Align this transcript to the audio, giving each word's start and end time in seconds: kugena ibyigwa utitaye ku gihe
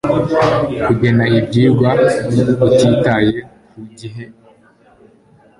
kugena 0.85 1.25
ibyigwa 1.39 1.89
utitaye 2.67 3.37
ku 3.71 3.79
gihe 3.97 4.23